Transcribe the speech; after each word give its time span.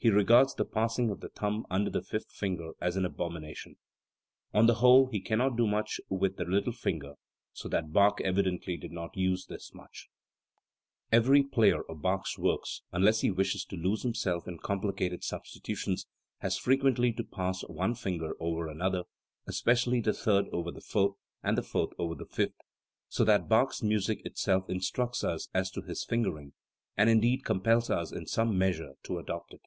He 0.00 0.10
regards 0.10 0.54
the 0.54 0.64
passing 0.64 1.10
of 1.10 1.18
the 1.18 1.28
thumb 1.28 1.66
under 1.68 1.90
the 1.90 2.04
fifth 2.04 2.30
finger 2.30 2.70
as 2.80 2.94
an 2.94 3.04
abomination. 3.04 3.78
On 4.54 4.66
the 4.66 4.74
whole 4.76 5.06
he 5.08 5.18
cannot 5.20 5.56
do 5.56 5.66
much 5.66 6.00
with 6.08 6.36
the 6.36 6.44
little 6.44 6.70
finger; 6.72 7.14
so 7.52 7.68
that 7.68 7.92
Bach 7.92 8.20
evidently 8.20 8.76
did 8.76 8.92
not 8.92 9.16
use 9.16 9.46
this 9.46 9.74
much*. 9.74 10.06
Every 11.10 11.42
player 11.42 11.82
of 11.88 12.00
Bach's 12.00 12.38
works, 12.38 12.82
unless 12.92 13.22
he 13.22 13.32
wishes 13.32 13.64
to 13.64 13.76
lose 13.76 14.04
himself 14.04 14.46
in 14.46 14.58
complicated 14.58 15.24
substitutions 15.24 16.06
has 16.38 16.56
frequently 16.56 17.12
to 17.14 17.24
pass 17.24 17.62
one 17.64 17.96
finger 17.96 18.36
over 18.38 18.68
another, 18.68 19.02
especially 19.48 20.00
the 20.00 20.14
third 20.14 20.44
over 20.52 20.70
the 20.70 20.80
fourth 20.80 21.16
and 21.42 21.58
the 21.58 21.62
fourth 21.64 21.90
over 21.98 22.14
the 22.14 22.24
fifth; 22.26 22.54
so 23.08 23.24
that 23.24 23.48
Bach's 23.48 23.82
music 23.82 24.24
itself 24.24 24.70
instructs 24.70 25.24
us 25.24 25.48
as 25.52 25.72
to 25.72 25.82
Ms 25.82 26.04
fingering, 26.04 26.52
and 26.96 27.10
indeed 27.10 27.44
compels 27.44 27.90
us 27.90 28.12
in 28.12 28.26
some 28.28 28.56
measure 28.56 28.92
to 29.02 29.18
adopt 29.18 29.52
it. 29.54 29.62